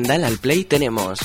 [0.00, 1.20] En Dale al Play tenemos...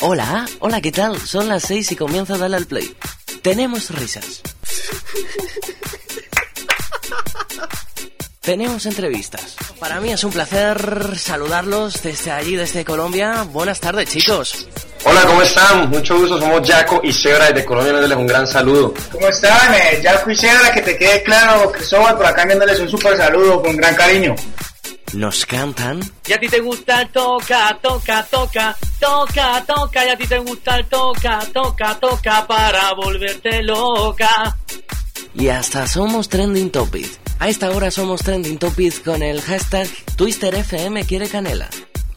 [0.00, 1.20] Hola, hola, ¿qué tal?
[1.20, 2.96] Son las 6 y comienza Dale al Play.
[3.42, 4.40] Tenemos risas.
[8.40, 9.56] Tenemos entrevistas.
[9.78, 13.42] Para mí es un placer saludarlos desde allí, desde Colombia.
[13.42, 14.66] Buenas tardes, chicos.
[15.04, 15.90] Hola, ¿cómo están?
[15.90, 18.94] Mucho gusto, somos Jaco y Sebra desde Colombia, les un gran saludo.
[19.12, 19.74] ¿Cómo están?
[19.74, 23.60] Eh, Jaco y Sebra, que te quede claro, Cristóbal, por acá enviándoles un súper saludo
[23.60, 24.34] con gran cariño
[25.12, 26.00] nos cantan.
[26.26, 30.38] Y a ti te gusta el toca, toca, toca, toca, toca, y a ti te
[30.38, 34.56] gusta el toca, toca, toca para volverte loca.
[35.34, 37.08] Y hasta somos trending topic.
[37.38, 41.68] A esta hora somos trending topic con el hashtag TwisterFM quiere canela.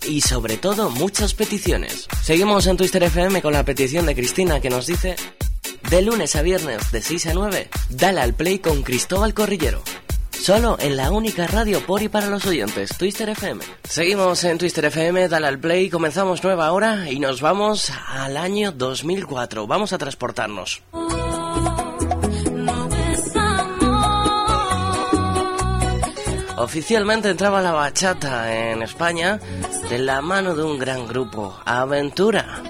[0.08, 2.08] Y sobre todo muchas peticiones.
[2.24, 5.16] Seguimos en Twister FM con la petición de Cristina que nos dice
[5.90, 9.84] de lunes a viernes de 6 a 9, dale al play con Cristóbal Corrillero.
[10.42, 13.64] Solo en la única radio por y para los oyentes, Twister FM.
[13.84, 18.72] Seguimos en Twister FM, dale al play, comenzamos nueva hora y nos vamos al año
[18.72, 19.68] 2004.
[19.68, 20.82] Vamos a transportarnos.
[26.58, 29.40] Oficialmente entraba la bachata en España
[29.92, 32.64] de la mano de un gran grupo, Aventura.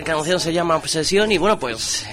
[0.00, 2.06] Esta canción se llama Obsesión y bueno, pues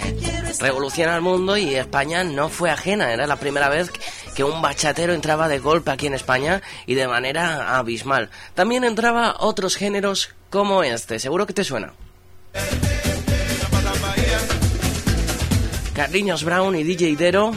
[0.60, 3.14] revoluciona el mundo y España no fue ajena.
[3.14, 3.94] Era la primera vez
[4.36, 8.30] que un bachatero entraba de golpe aquí en España y de manera abismal.
[8.56, 11.94] También entraba otros géneros como este, seguro que te suena.
[15.96, 17.54] Carliños Brown y DJ Dero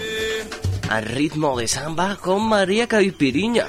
[0.89, 3.67] al ritmo de samba con María Caipiriña.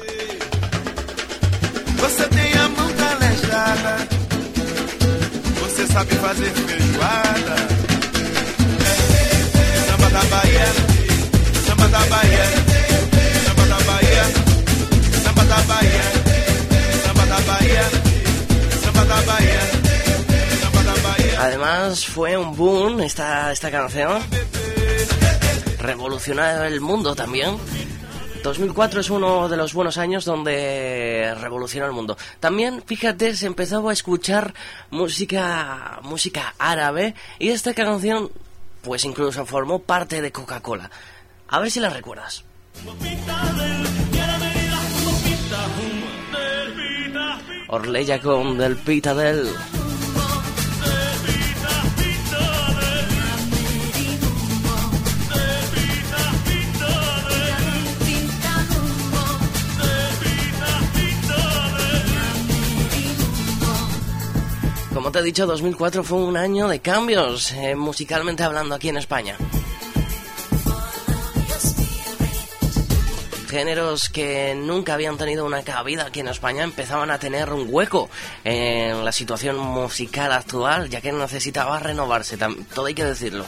[21.39, 24.21] Además fue un boom esta, esta canción.
[25.79, 27.57] Revolucionó el mundo también
[28.43, 32.17] 2004 es uno de los buenos años donde revolucionó el mundo.
[32.39, 34.53] También, fíjate, se empezó a escuchar
[34.89, 38.31] música, música árabe y esta canción,
[38.81, 40.89] pues incluso formó parte de Coca-Cola.
[41.47, 42.43] A ver si la recuerdas.
[47.67, 49.47] Orleya con del Pitadel.
[65.11, 69.35] Te he dicho, 2004 fue un año de cambios, eh, musicalmente hablando aquí en España.
[73.49, 78.09] Géneros que nunca habían tenido una cabida aquí en España empezaban a tener un hueco
[78.45, 82.37] en la situación musical actual, ya que necesitaba renovarse,
[82.73, 83.45] todo hay que decirlo.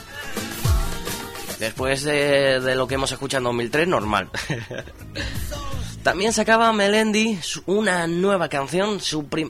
[1.58, 4.28] Después de, de lo que hemos escuchado en 2003, normal.
[6.04, 8.98] También sacaba Melendi una nueva canción,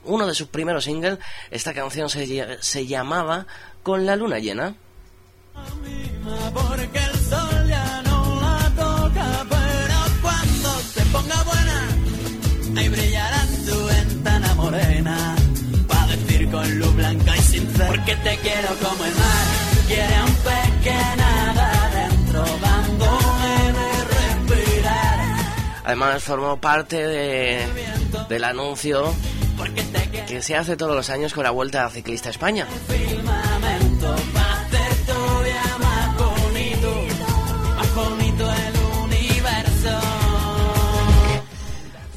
[0.04, 1.18] uno de sus primeros singles.
[1.50, 3.48] Esta canción se, llamaba
[3.82, 4.76] Con la luna llena.
[25.84, 27.66] Además formó parte de,
[28.28, 29.14] del anuncio
[30.26, 32.66] que se hace todos los años con la Vuelta a Ciclista España.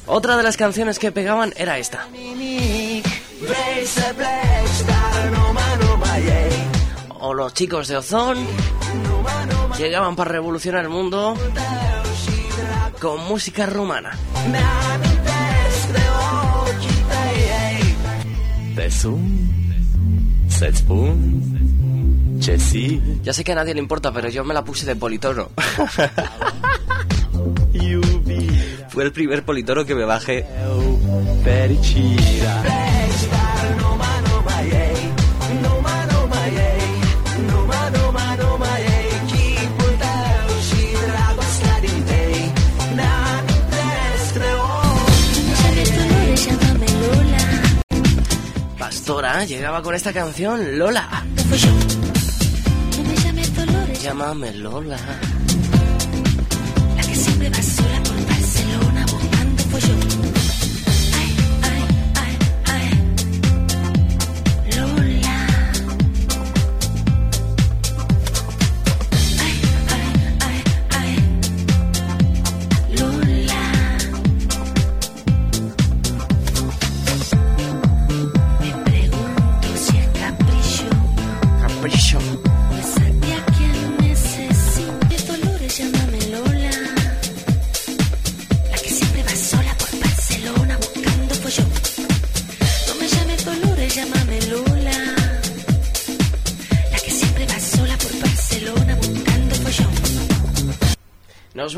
[0.06, 2.08] Otra de las canciones que pegaban era esta.
[7.20, 8.38] O los chicos de Ozón.
[9.78, 11.36] llegaban para revolucionar el mundo
[13.00, 14.10] con música rumana.
[23.22, 25.50] Ya sé que a nadie le importa, pero yo me la puse de politoro.
[28.88, 30.44] Fue el primer politoro que me bajé.
[49.48, 51.24] Llegaba con esta canción, Lola.
[54.02, 54.98] Llámame Lola.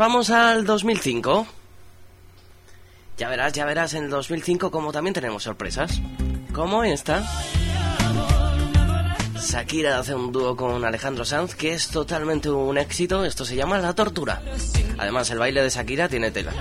[0.00, 1.47] Vamos al 2005.
[3.19, 6.00] Ya verás, ya verás en el 2005 como también tenemos sorpresas.
[6.55, 7.23] Como esta.
[9.38, 13.26] Shakira hace un dúo con Alejandro Sanz que es totalmente un éxito.
[13.26, 14.41] Esto se llama La Tortura.
[14.97, 16.52] Además, el baile de Shakira tiene tela.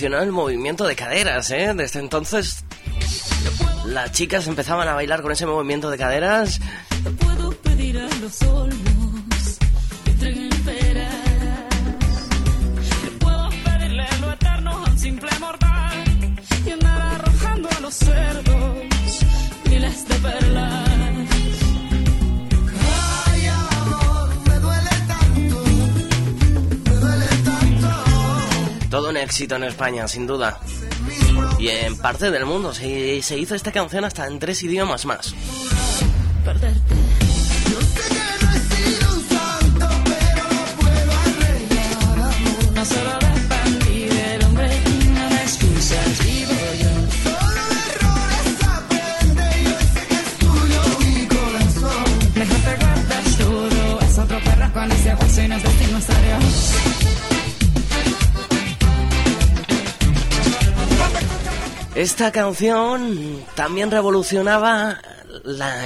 [0.00, 1.72] El movimiento de caderas, ¿eh?
[1.74, 2.64] Desde entonces
[3.84, 6.60] las chicas empezaban a bailar con ese movimiento de caderas.
[29.22, 30.60] Éxito en España, sin duda.
[31.58, 32.86] Y en parte del mundo se,
[33.38, 35.34] hizo esta canción hasta en tres idiomas más.
[62.02, 64.98] Esta canción también revolucionaba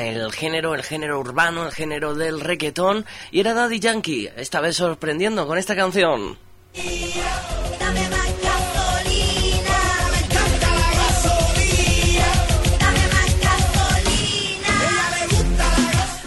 [0.00, 4.76] el género, el género urbano, el género del reggaetón y era Daddy Yankee, esta vez
[4.76, 6.38] sorprendiendo con esta canción.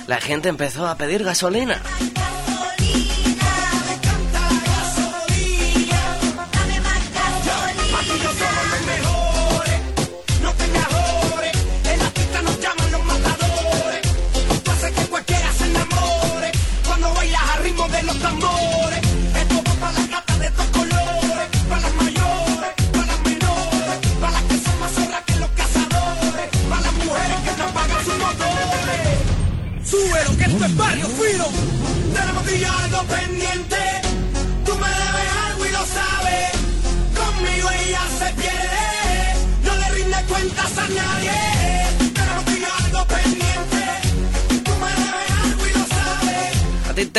[0.05, 1.81] La gente empezó a pedir gasolina.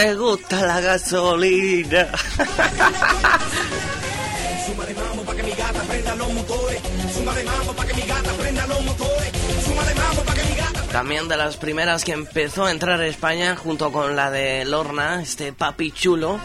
[0.02, 2.08] Te gusta la gasolina?
[4.66, 6.80] Suma de mambo pa' que mi gata prenda los motores.
[7.14, 9.32] Suma de mambo pa' que mi gata prenda los motores.
[9.64, 13.00] Suma de mambo pa' que mi gata También de las primeras que empezó a entrar
[13.00, 16.40] a España junto con la de Lorna, este papi chulo.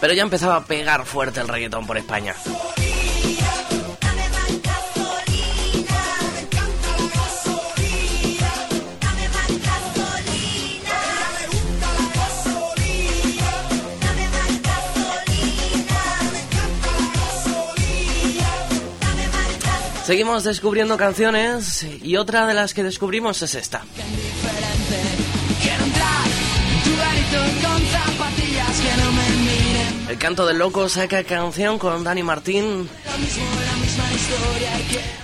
[0.00, 2.36] Pero ya empezaba a pegar fuerte el reggaetón por España.
[20.08, 23.84] Seguimos descubriendo canciones y otra de las que descubrimos es esta.
[30.08, 32.88] El Canto del Loco saca canción con Dani Martín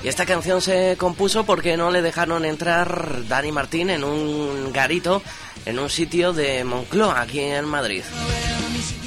[0.02, 5.22] y esta canción se compuso porque no le dejaron entrar Dani Martín en un garito
[5.64, 8.02] en un sitio de Moncloa aquí en Madrid.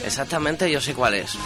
[0.03, 1.37] Exactamente, yo sé cuál es.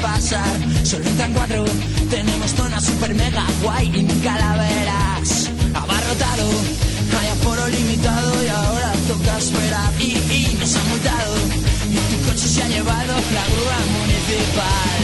[0.00, 0.56] Pasar.
[0.82, 1.64] Solo entran cuatro,
[2.10, 5.50] tenemos zona super mega guay y mi calaveras.
[5.74, 6.46] Abarrotado,
[7.18, 9.90] hay aforo limitado y ahora toca esperar.
[9.98, 11.34] Y, y nos han multado
[11.90, 14.98] y tu coche se ha llevado la grúa municipal.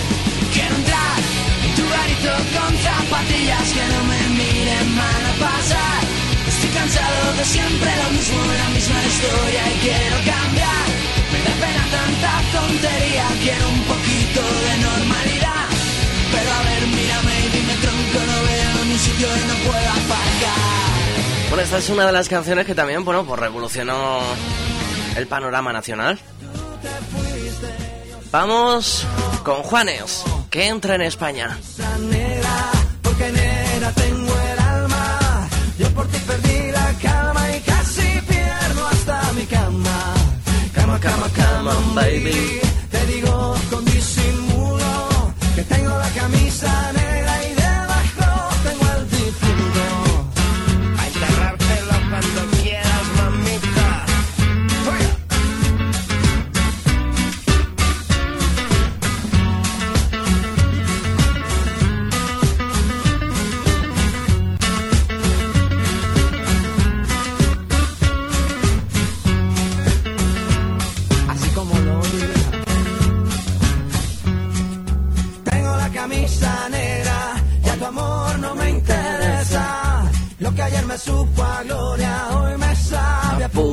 [0.52, 1.18] Quiero entrar
[1.64, 6.00] en tu garito con zapatillas que no me miren mal a pasar.
[6.48, 10.86] Estoy cansado de siempre lo mismo, la misma historia y quiero cambiar.
[11.32, 15.66] Me da pena tanta tontería, quiero un poquito de normalidad.
[16.32, 20.86] Pero a ver, mírame y dime tronco, no veo ni sitio y no puedo aparcar.
[21.48, 24.20] Bueno, esta es una de las canciones que también, bueno, pues revolucionó
[25.16, 26.18] el panorama nacional.
[28.30, 29.06] Vamos
[29.44, 31.56] con Juanes, que entra en España.
[31.60, 32.70] Esa negra,
[33.02, 35.48] porque negra tengo el alma.
[35.78, 40.14] Yo por ti perdí la calma y casi pierdo hasta mi cama.
[40.74, 42.65] Cama, cama, cama, baby.
[46.16, 46.95] Camisa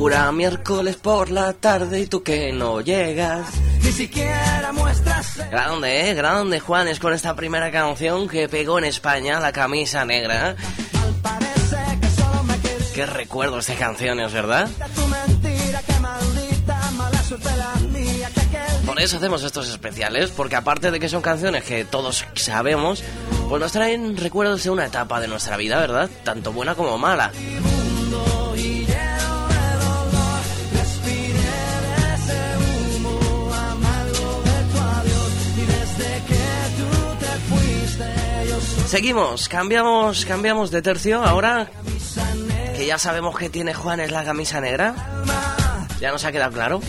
[0.04, 3.48] Pura miércoles por la tarde y tú que no llegas.
[3.82, 6.12] Ni siquiera muestras Grande, ¿eh?
[6.12, 10.56] Grande Juanes con esta primera canción que pegó en España, La Camisa Negra.
[10.56, 14.68] Que solo me quedé Qué recuerdos de canciones, ¿verdad?
[18.84, 23.02] Por eso hacemos estos especiales, porque aparte de que son canciones que todos sabemos,
[23.48, 26.10] pues nos traen recuerdos de una etapa de nuestra vida, ¿verdad?
[26.24, 27.32] Tanto buena como mala.
[38.94, 41.24] Seguimos, cambiamos, cambiamos de tercio.
[41.24, 41.68] Ahora
[42.76, 44.94] que ya sabemos que tiene Juanes la camisa negra,
[45.98, 46.80] ya nos ha quedado claro.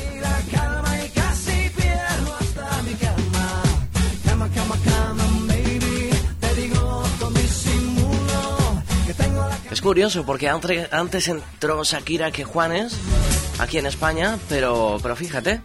[9.72, 12.96] Es curioso porque antes, entró Shakira que Juanes
[13.58, 15.62] aquí en España, pero, pero fíjate.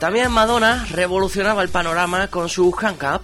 [0.00, 3.22] También Madonna revolucionaba el panorama con su Hank Up,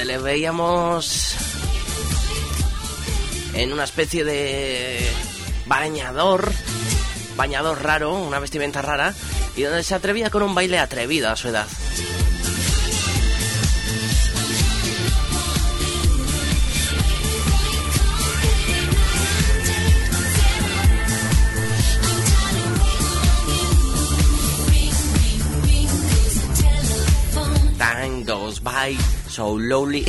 [0.00, 1.34] donde le veíamos
[3.52, 5.06] en una especie de
[5.66, 6.50] bañador,
[7.36, 9.14] bañador raro, una vestimenta rara,
[9.56, 11.66] y donde se atrevía con un baile atrevido a su edad.
[27.78, 28.96] Time goes by
[29.36, 30.04] 好劳力。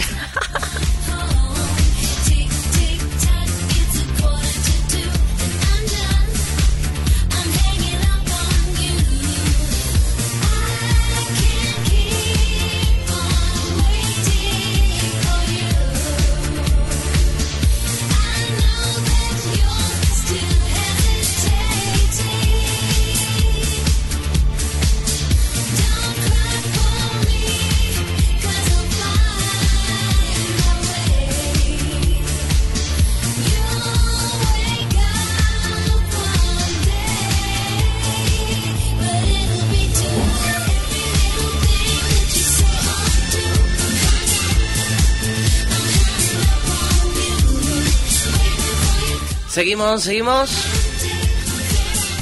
[49.71, 50.51] Seguimos, seguimos.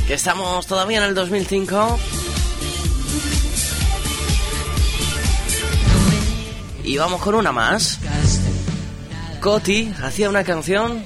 [0.06, 2.00] Que estamos todavía en el 2005.
[6.84, 7.98] Y vamos con una más.
[9.42, 11.04] Coti hacía una canción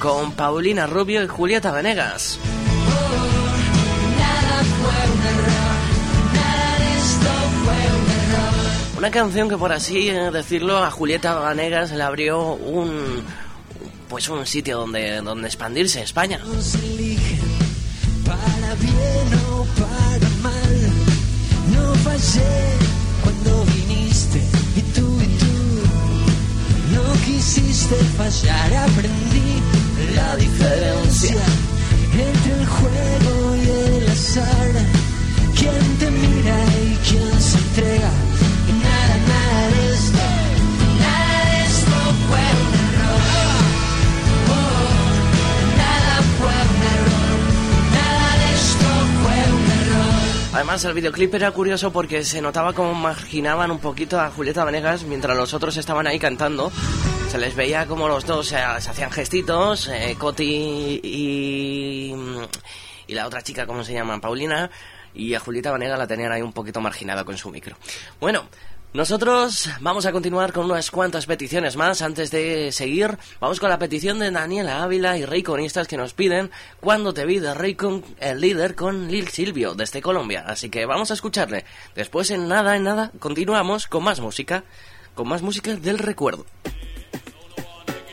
[0.00, 2.40] con Paulina Rubio y Julieta Venegas.
[8.98, 13.24] Una canción que por así decirlo a Julieta Venegas le abrió un,
[14.12, 16.38] pues un sitio donde, donde expandirse, España.
[16.44, 17.40] Nos eligen
[18.26, 20.92] para bien o para mal.
[21.74, 22.76] No fallé
[23.24, 24.42] cuando viniste
[24.76, 25.54] y tú y tú.
[26.92, 29.62] No quisiste fallar, aprendí
[30.14, 31.71] la diferencia.
[50.72, 55.02] además el videoclip era curioso porque se notaba como marginaban un poquito a Julieta Venegas
[55.02, 56.72] mientras los otros estaban ahí cantando.
[57.28, 62.44] Se les veía como los dos se, se hacían gestitos, eh, Coti y, mm,
[63.06, 64.18] y la otra chica, ¿cómo se llama?
[64.18, 64.70] Paulina.
[65.12, 67.76] Y a Julieta Venegas la tenían ahí un poquito marginada con su micro.
[68.18, 68.44] Bueno,
[68.94, 72.02] nosotros vamos a continuar con unas cuantas peticiones más.
[72.02, 76.50] Antes de seguir, vamos con la petición de Daniela Ávila y Rayconistas que nos piden
[76.78, 80.44] Cuando te vi de Raycon, el líder con Lil Silvio desde Colombia.
[80.46, 81.64] Así que vamos a escucharle.
[81.94, 84.62] Después, en nada, en nada, continuamos con más música,
[85.14, 86.44] con más música del recuerdo.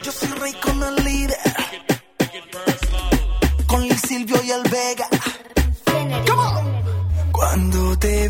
[0.01, 1.37] Yo soy Raycon, el líder.
[3.67, 5.09] Con Lil Silvio y el Vega.
[7.33, 8.27] Cuando te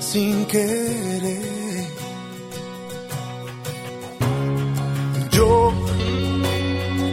[0.00, 1.86] sin querer.
[5.30, 5.72] Yo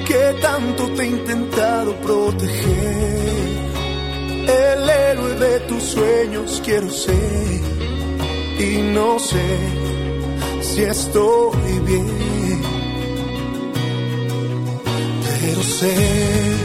[0.07, 3.47] que tanto te he intentado proteger,
[4.47, 7.61] el héroe de tus sueños quiero ser
[8.59, 9.47] y no sé
[10.61, 12.61] si estoy bien,
[15.23, 16.64] pero sé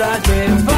[0.00, 0.77] hasta llevar.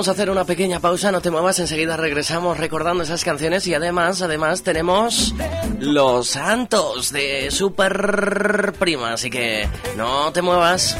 [0.00, 3.74] Vamos a hacer una pequeña pausa, no te muevas, enseguida regresamos recordando esas canciones y
[3.74, 5.34] además, además tenemos
[5.78, 10.96] Los Santos de Super Prima, así que no te muevas.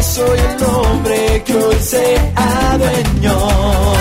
[0.00, 3.92] soy el hombre que se adueñó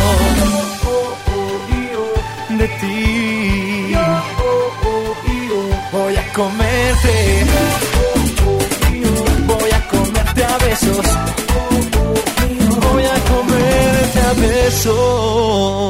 [7.02, 7.46] comerte,
[9.48, 11.06] voy a comerte a besos,
[12.92, 15.82] voy a comerte a besos.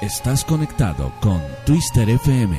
[0.00, 2.58] Estás conectado con Twister FM.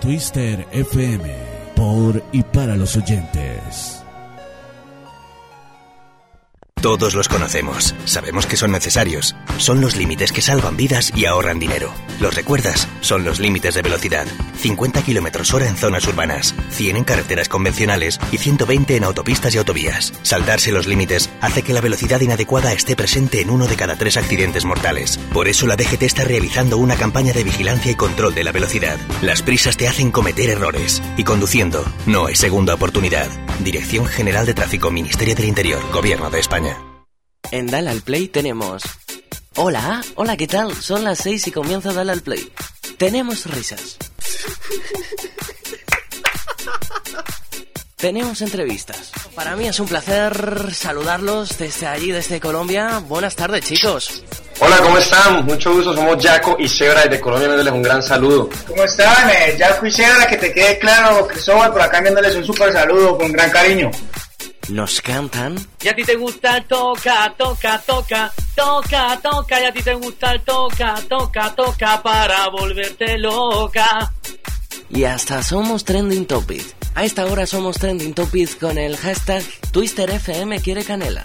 [0.00, 1.34] Twister FM.
[1.76, 3.99] Por y para los oyentes.
[6.80, 9.36] Todos los conocemos, sabemos que son necesarios.
[9.58, 11.92] Son los límites que salvan vidas y ahorran dinero.
[12.20, 12.88] ¿Los recuerdas?
[13.02, 14.26] Son los límites de velocidad.
[14.56, 19.58] 50 km hora en zonas urbanas, 100 en carreteras convencionales y 120 en autopistas y
[19.58, 20.14] autovías.
[20.22, 24.16] Saltarse los límites hace que la velocidad inadecuada esté presente en uno de cada tres
[24.16, 25.18] accidentes mortales.
[25.34, 28.98] Por eso la DGT está realizando una campaña de vigilancia y control de la velocidad.
[29.20, 33.28] Las prisas te hacen cometer errores y conduciendo no es segunda oportunidad.
[33.64, 36.76] Dirección General de Tráfico, Ministerio del Interior, Gobierno de España.
[37.50, 38.82] En Dale al Play tenemos...
[39.56, 40.74] Hola, hola, ¿qué tal?
[40.74, 42.52] Son las 6 y comienza Dale al Play.
[42.98, 43.96] Tenemos risas.
[48.00, 49.12] Tenemos entrevistas.
[49.34, 53.00] Para mí es un placer saludarlos desde allí, desde Colombia.
[53.06, 54.22] Buenas tardes, chicos.
[54.58, 55.44] Hola, ¿cómo están?
[55.44, 58.48] Mucho gusto, somos Jaco y Zebra desde Colombia, enviándoles un gran saludo.
[58.66, 59.28] ¿Cómo están?
[59.30, 63.32] Eh, ya quisiera que te quede claro, Cristóbal, por acá enviándoles un súper saludo con
[63.32, 63.90] gran cariño.
[64.68, 69.72] Nos cantan Y a ti te gusta el toca, toca, toca, toca, toca, y a
[69.72, 74.12] ti te gusta el toca, toca, toca para volverte loca.
[74.88, 76.79] y hasta somos Trending Topic.
[76.94, 81.24] A esta hora somos Trending Topic con el hashtag TwisterFM quiere canela.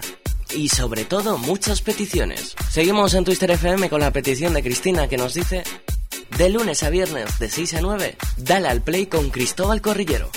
[0.56, 2.56] Y sobre todo muchas peticiones.
[2.69, 5.63] Seguimos en Twister FM con la petición de Cristina que nos dice
[6.38, 10.30] de lunes a viernes de 6 a 9, dale al play con Cristóbal Corrillero.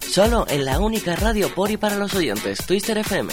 [0.00, 3.32] Solo en la única radio por y para los oyentes, Twister FM.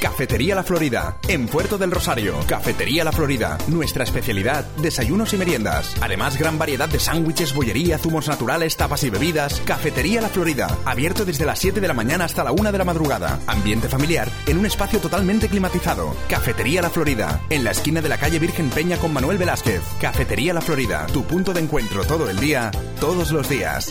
[0.00, 2.38] Cafetería La Florida, en Puerto del Rosario.
[2.46, 5.94] Cafetería La Florida, nuestra especialidad, desayunos y meriendas.
[6.00, 9.60] Además, gran variedad de sándwiches, bollería, zumos naturales, tapas y bebidas.
[9.64, 12.84] Cafetería La Florida, abierto desde las 7 de la mañana hasta la 1 de la
[12.84, 13.40] madrugada.
[13.46, 16.14] Ambiente familiar, en un espacio totalmente climatizado.
[16.28, 19.82] Cafetería La Florida, en la esquina de la calle Virgen Peña con Manuel Velázquez.
[20.00, 23.90] Cafetería La Florida, tu punto de encuentro todo el día, todos los días.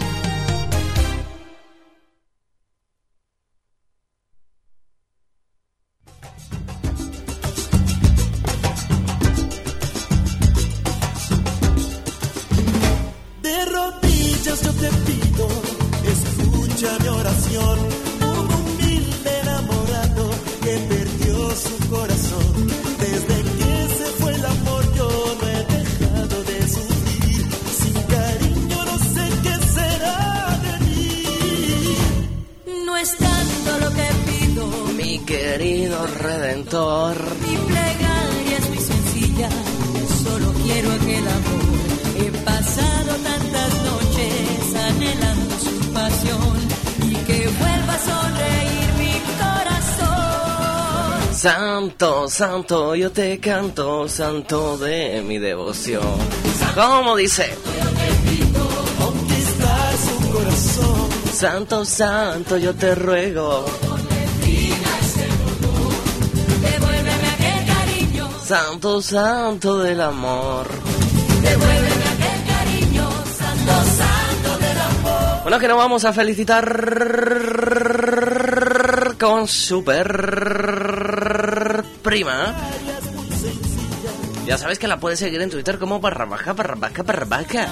[52.38, 56.04] Santo, yo te canto, santo de mi devoción.
[56.76, 57.50] ¿Cómo dice?
[61.32, 63.65] Santo, santo, yo te ruego.
[68.43, 70.67] Santo, santo del amor.
[75.43, 76.65] Bueno, que nos vamos a felicitar
[79.19, 80.75] con super
[84.45, 87.67] Ya sabes que la puedes seguir en Twitter como barra baja, barra baja, barra baja.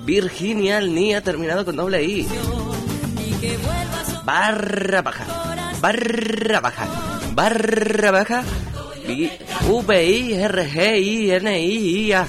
[0.00, 2.28] Virginia Nia terminado con doble I.
[4.24, 5.24] Barra baja.
[5.80, 6.86] Barra baja.
[7.34, 8.44] Barra baja.
[9.06, 9.30] Vi-
[9.68, 12.26] V I R G I N I I A.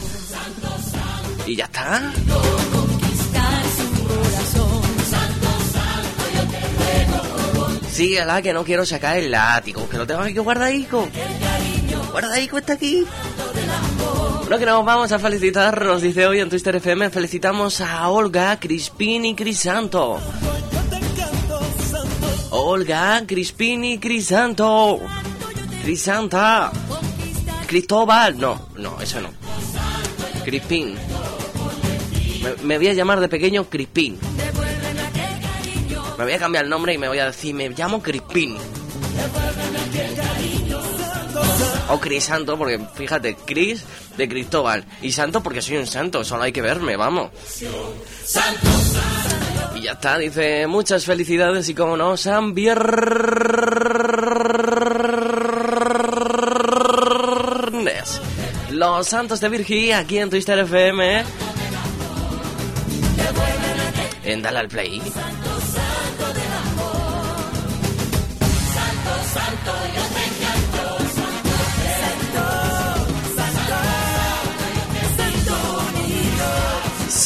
[1.45, 2.11] Y ya está.
[7.97, 11.07] Síguela que no quiero sacar el látigo, que lo tengo aquí guardadico.
[12.11, 13.03] Guardadico está aquí.
[14.41, 18.59] Bueno, que nos vamos a felicitar, nos dice hoy en Twitter FM, felicitamos a Olga,
[18.59, 20.19] Crispín y Crisanto.
[22.51, 24.99] Olga, Crispín y Crisanto.
[25.81, 26.71] Crisanta.
[27.65, 28.37] Cristóbal.
[28.37, 29.31] No, no, eso no.
[30.45, 30.93] Crispín.
[32.43, 34.19] Me, me voy a llamar de pequeño Crispín.
[36.17, 38.57] Me voy a cambiar el nombre y me voy a decir, me llamo Crispín.
[41.89, 43.83] O Crisanto, porque fíjate, Cris
[44.17, 44.83] de Cristóbal.
[45.01, 47.31] Y Santo porque soy un santo, solo hay que verme, vamos.
[49.75, 52.87] Y ya está, dice, muchas felicidades y como no, San Viernes.
[58.71, 61.23] Los Santos de Virgi aquí en Twister FM.
[64.23, 65.01] En Dale al Play.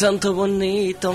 [0.02, 1.14] Santo bonito.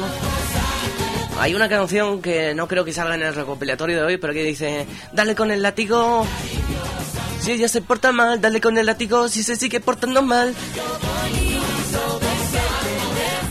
[1.40, 4.44] Hay una canción que no creo que salga en el recopilatorio de hoy, pero que
[4.44, 6.24] dice, dale con el látigo.
[7.40, 9.28] Si ella se porta mal, dale con el látigo.
[9.28, 10.54] Si se sigue portando mal.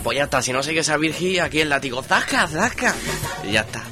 [0.05, 2.01] Pues ya está, si no sigues a Virgi, aquí el látigo.
[2.01, 2.95] ¡Zasca, zasca!
[3.43, 3.83] Y ya está.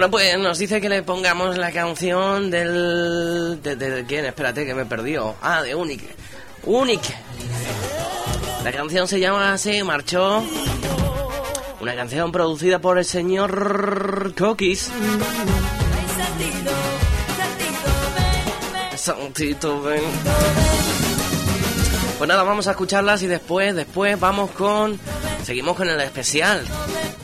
[0.00, 3.60] Bueno, pues nos dice que le pongamos la canción del...
[3.62, 4.24] ¿De, de- de quién?
[4.24, 5.36] Espérate, que me he perdido.
[5.42, 6.08] Ah, de Unique.
[6.64, 7.12] Unique.
[8.64, 10.42] La canción se llama Se marchó.
[11.82, 14.90] Una canción producida por el señor Coquis.
[18.96, 20.00] Santito, ven.
[22.16, 24.98] Pues nada, vamos a escucharlas y después, después vamos con...
[25.44, 26.64] Seguimos con el especial.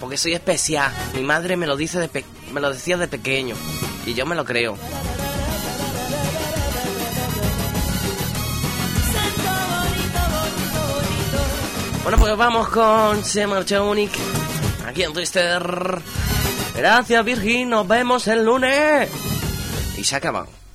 [0.00, 0.92] Porque soy especial.
[1.14, 3.54] Mi madre me lo dice de me lo decía de pequeño.
[4.04, 4.76] Y yo me lo creo.
[12.02, 14.18] Bueno, pues vamos con Se marchó Unique.
[14.86, 16.00] Aquí en Twister.
[16.76, 17.68] Gracias, Virgin.
[17.68, 19.10] Nos vemos el lunes.
[19.98, 20.65] Y se acabado.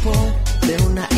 [0.00, 0.32] Escapó
[0.66, 1.09] de una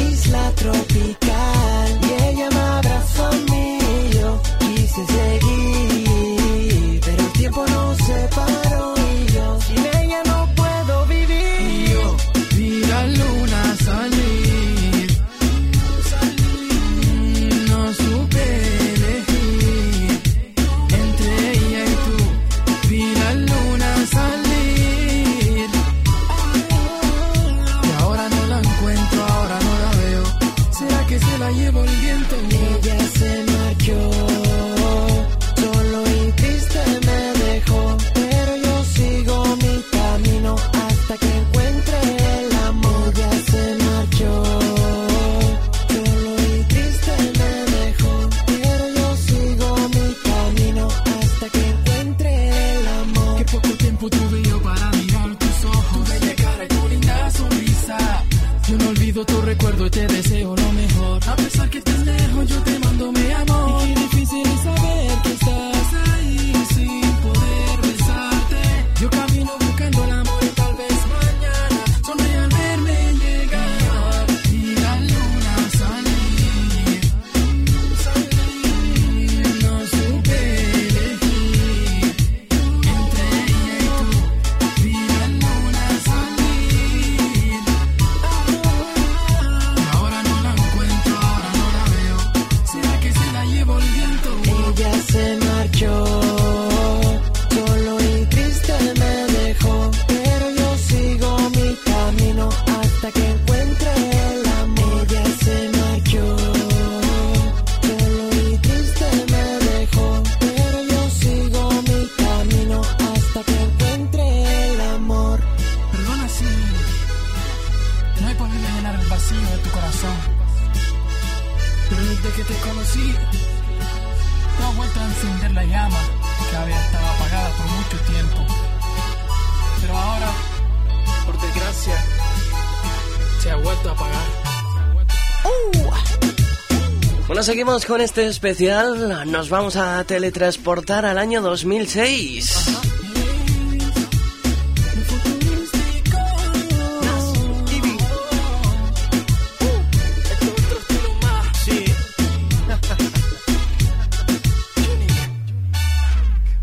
[137.43, 139.29] Seguimos con este especial.
[139.29, 142.55] Nos vamos a teletransportar al año 2006.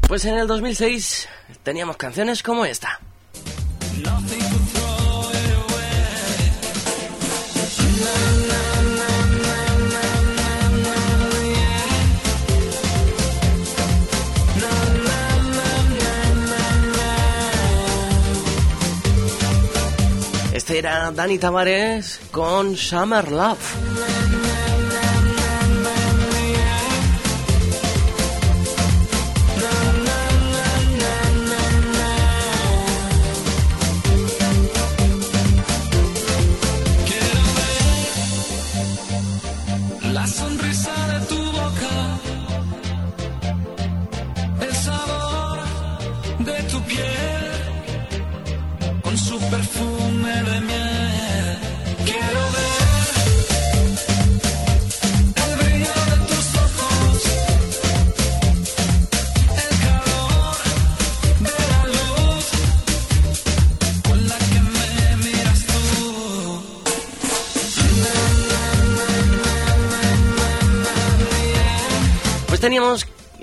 [0.08, 1.28] Pues en el 2006
[1.64, 3.02] teníamos canciones como esta.
[20.80, 24.19] Era Dani Tavares con Summer Love.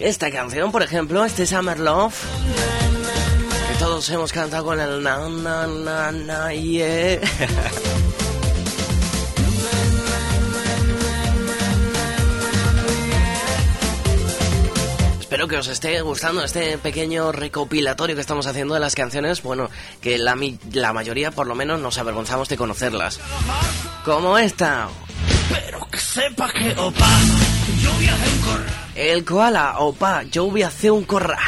[0.09, 2.15] Esta canción, por ejemplo, este Summer Love.
[3.69, 7.21] Que todos hemos cantado con el na na na na yeah.
[15.21, 19.43] Espero que os esté gustando este pequeño recopilatorio que estamos haciendo de las canciones.
[19.43, 19.69] Bueno,
[20.01, 20.39] que la,
[20.73, 23.19] la mayoría por lo menos nos avergonzamos de conocerlas.
[24.05, 24.89] Como esta.
[25.51, 27.09] Pero que sepa que opa,
[28.95, 31.39] El koala, opa, yo voy a hacer un corra.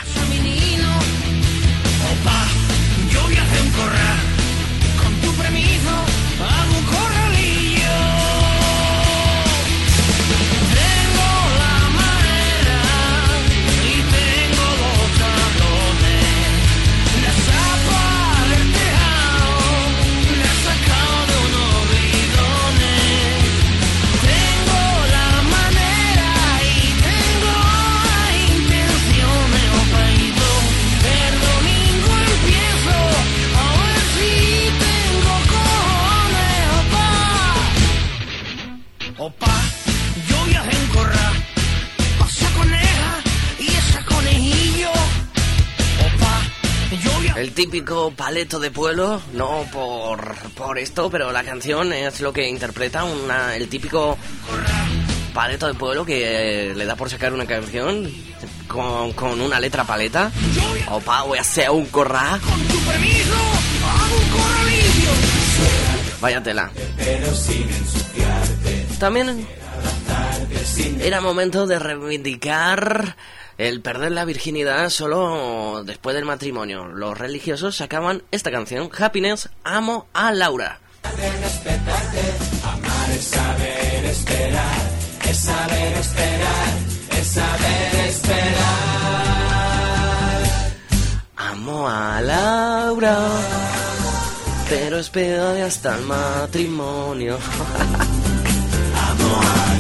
[47.59, 53.03] Típico paleto de pueblo, no por, por esto, pero la canción es lo que interpreta
[53.03, 54.17] una, el típico
[55.35, 58.09] paleto de pueblo que le da por sacar una canción
[58.69, 60.31] con, con una letra paleta.
[60.89, 62.39] Opa, voy a hacer un corra.
[62.41, 62.61] Con.
[66.21, 66.71] Vaya tela.
[69.01, 69.49] También
[71.01, 73.17] era momento de reivindicar
[73.59, 76.87] el perder la virginidad solo después del matrimonio.
[76.87, 80.81] Los religiosos sacaban esta canción, Happiness, Amo a Laura.
[82.63, 84.79] Amar es saber esperar,
[85.29, 86.69] es saber esperar,
[87.19, 88.49] es saber esperar.
[91.37, 93.19] Amo a Laura.
[94.69, 97.39] Pero espérame hasta el matrimonio.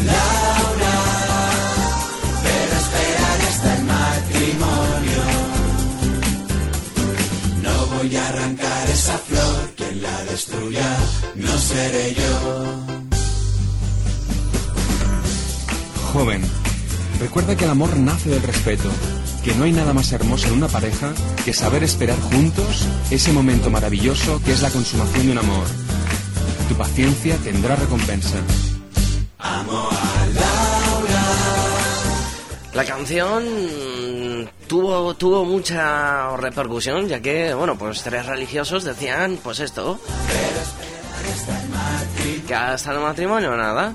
[0.09, 0.68] Pero
[4.39, 5.23] matrimonio.
[7.63, 10.97] No voy a arrancar esa flor, quien la destruya
[11.35, 12.87] no seré yo.
[16.13, 16.43] Joven,
[17.21, 18.89] recuerda que el amor nace del respeto,
[19.45, 21.13] que no hay nada más hermoso en una pareja
[21.45, 25.67] que saber esperar juntos ese momento maravilloso que es la consumación de un amor.
[26.69, 28.37] Tu paciencia tendrá recompensa.
[29.39, 31.25] Amo a Laura.
[32.75, 33.45] La canción
[34.67, 39.99] tuvo, tuvo mucha repercusión, ya que, bueno, pues tres religiosos decían, pues esto,
[42.47, 43.95] que hasta el matrimonio nada.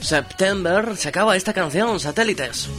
[0.00, 2.70] September se acaba esta canción, satélites.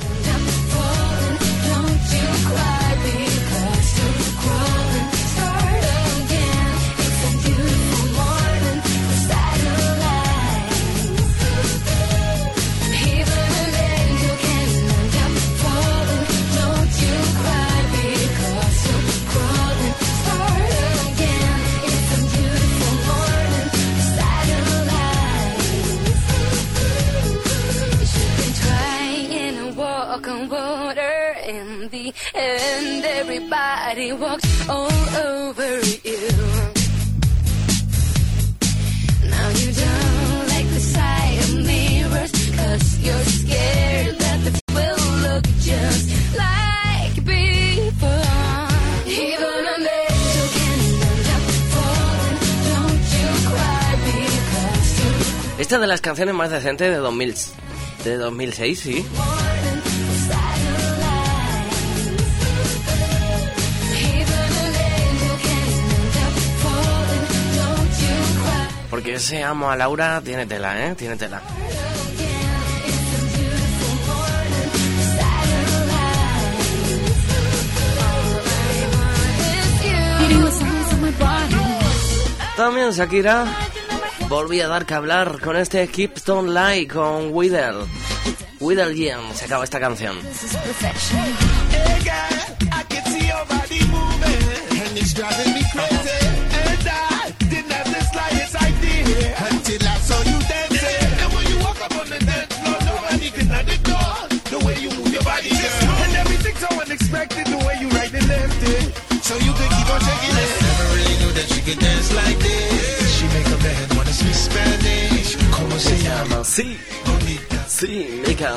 [56.01, 57.35] Canciones más decentes de 2000,
[58.03, 59.05] de 2006, sí.
[68.89, 70.95] Porque ese amo a Laura tiene tela, ¿eh?
[70.95, 71.41] Tiene tela.
[82.57, 83.68] También Shakira
[84.29, 87.73] volví a dar que hablar con este Keepstone Light con Wither.
[88.59, 90.17] Wither Jam se acaba esta canción.
[95.31, 95.98] Hey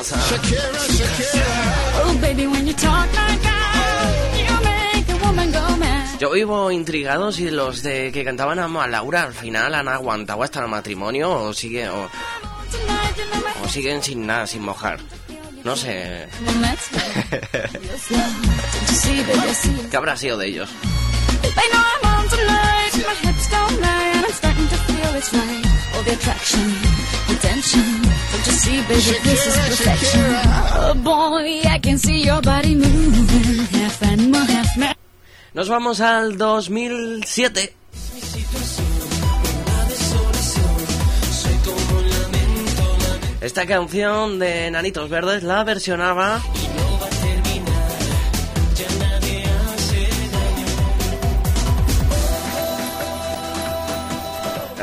[0.03, 0.63] Shakira,
[0.99, 1.47] Shakira.
[2.05, 6.19] Oh, baby, when you talk like that, you make a woman go mad.
[6.19, 10.59] Yo vivo intrigado si los de que cantaban a Laura al final han aguantado hasta
[10.61, 12.09] el matrimonio o sigue o,
[13.63, 14.99] o siguen sin nada, sin mojar.
[15.63, 16.27] No sé.
[19.91, 20.69] ¿Qué habrá sido de ellos?
[23.13, 23.33] They know I'm on tonight.
[23.33, 25.67] My hips don't lie, and I'm starting to feel it's right.
[25.95, 26.75] All the attraction.
[27.43, 30.21] Don't you see, baby, this is perfection.
[30.75, 34.95] Oh boy, I can see your body moving, half animal, half man.
[35.55, 37.75] Nos vamos al 2007.
[43.41, 46.41] Esta canción de Nanitos Verdes la versionaba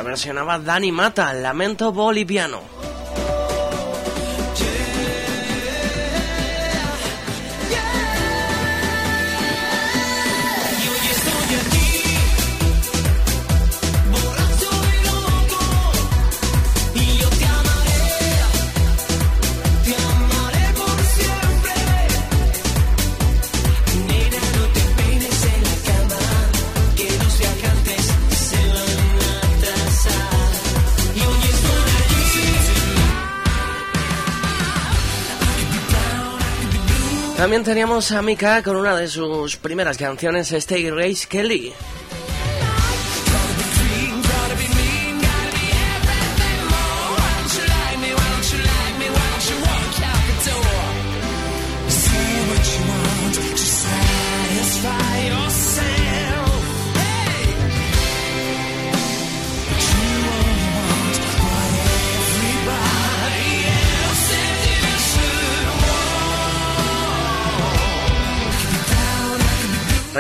[0.10, 2.79] versionaba Dani Mata, Lamento Boliviano.
[37.40, 41.72] También teníamos a Mika con una de sus primeras canciones, Stay Grace Kelly.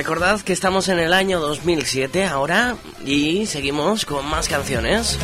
[0.09, 5.19] Recordad que estamos en el año 2007 ahora y seguimos con más canciones.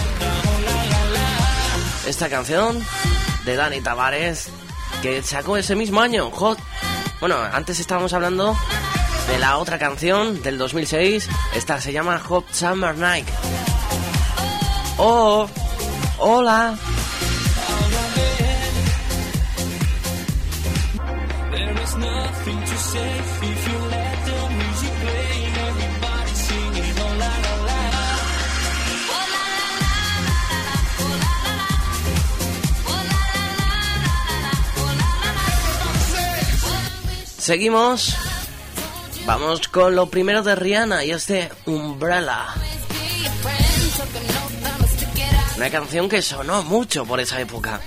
[2.06, 2.80] Esta canción
[3.46, 4.50] de Dani Tavares
[5.02, 6.60] que sacó ese mismo año, Hot.
[7.20, 8.56] Bueno, antes estábamos hablando
[9.28, 11.30] de la otra canción del 2006.
[11.56, 13.28] Esta se llama Hot Summer Night.
[15.00, 15.50] Oh,
[16.20, 16.78] hola.
[37.46, 38.18] Seguimos.
[39.28, 42.48] Vamos con lo primero de Rihanna y este Umbrella.
[45.56, 47.82] Una canción que sonó mucho por esa época.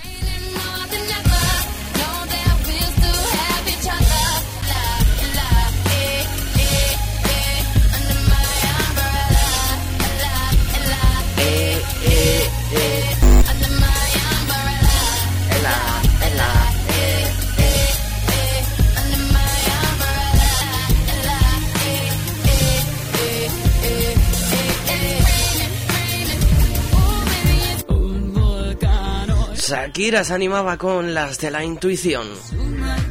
[29.99, 32.25] Shakira se animaba con las de la intuición.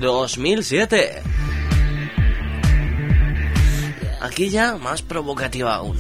[0.00, 1.22] 2007.
[4.22, 5.98] Aquí ya más provocativa aún.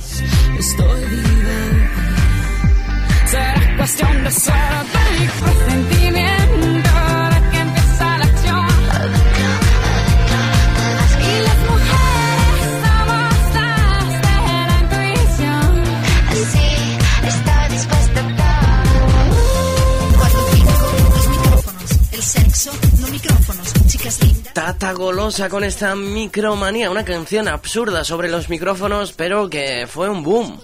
[22.58, 23.72] Sexo, no micrófonos.
[23.86, 24.54] Chicas lindas.
[24.54, 30.22] Tata Golosa con esta micromanía, una canción absurda sobre los micrófonos, pero que fue un
[30.22, 30.60] boom.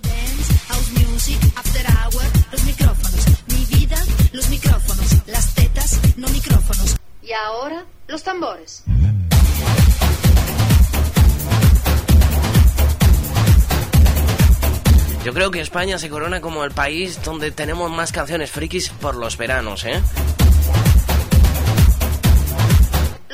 [7.23, 8.85] Y ahora, los tambores.
[15.25, 19.15] Yo creo que España se corona como el país donde tenemos más canciones frikis por
[19.15, 20.03] los veranos, ¿eh?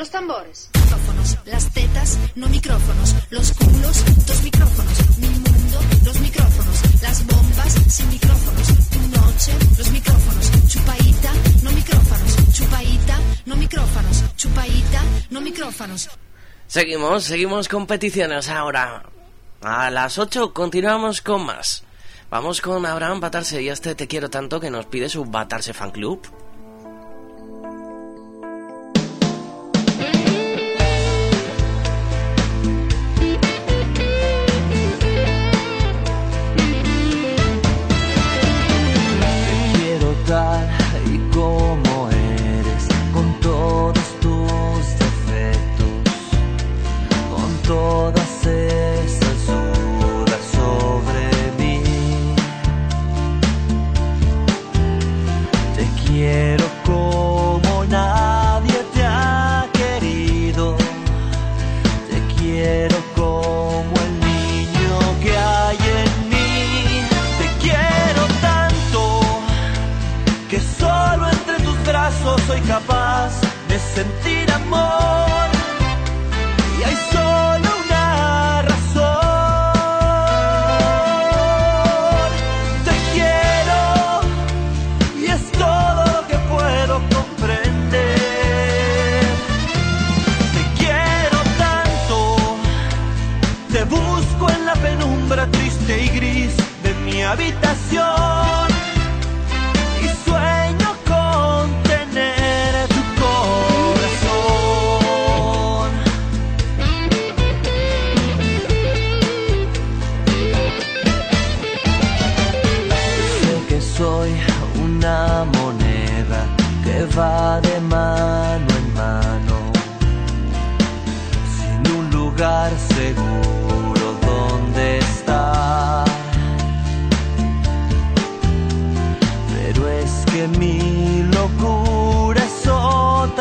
[0.00, 0.70] Los tambores.
[0.72, 1.36] Micrófonos.
[1.44, 3.14] Las tetas, no micrófonos.
[3.28, 5.18] Los culos, dos micrófonos.
[5.18, 7.02] Mi mundo, los micrófonos.
[7.02, 8.66] Las bombas, sin micrófonos.
[8.88, 10.50] Tu noche, los micrófonos.
[10.68, 11.32] Chupaita,
[11.62, 12.36] no micrófonos.
[12.50, 14.36] Chupaita, no micrófonos.
[14.36, 16.08] Chupaita, no micrófonos.
[16.66, 19.02] Seguimos, seguimos con peticiones ahora.
[19.60, 21.84] A las 8 continuamos con más.
[22.30, 25.90] Vamos con Abraham Batarse y este Te quiero tanto que nos pide su Batarse Fan
[25.90, 26.22] Club.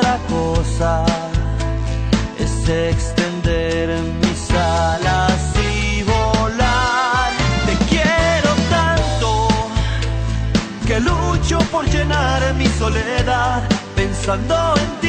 [0.09, 1.05] Otra cosa,
[2.39, 3.89] es extender
[4.21, 7.31] mis alas y volar.
[7.65, 9.47] Te quiero tanto
[10.87, 13.61] que lucho por llenar mi soledad
[13.95, 15.08] pensando en ti.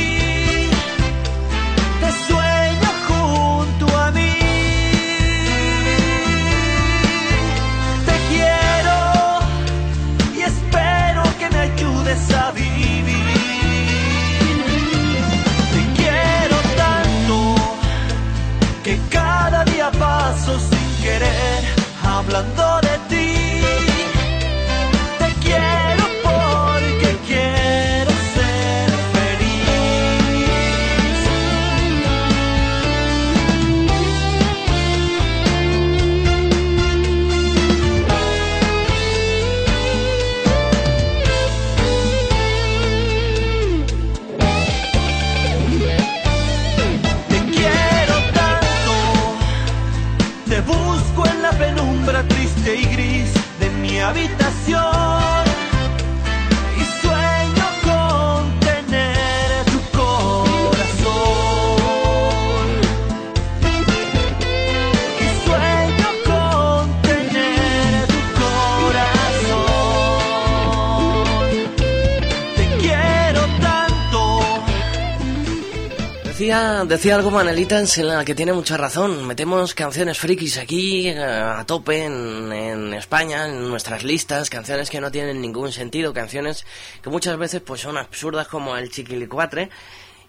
[76.50, 79.24] decía, algo Manelita en la que tiene mucha razón.
[79.24, 85.12] Metemos canciones frikis aquí eh, a tope en, España, en nuestras listas, canciones que no
[85.12, 86.66] tienen ningún sentido, canciones
[87.02, 89.70] que muchas veces pues son absurdas como el chiquilicuatre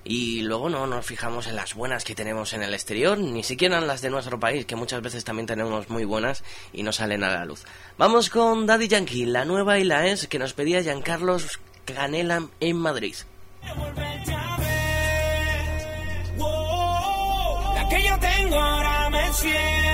[0.04, 3.80] y luego no nos fijamos en las buenas que tenemos en el exterior, ni siquiera
[3.80, 7.24] en las de nuestro país, que muchas veces también tenemos muy buenas y no salen
[7.24, 7.64] a la luz.
[7.98, 12.78] Vamos con Daddy Yankee, la nueva y la es que nos pedía Giancarlos Canela en
[12.78, 13.16] Madrid.
[19.32, 19.91] 千